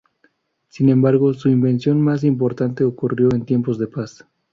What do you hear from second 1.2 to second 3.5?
su invención más importante ocurrió en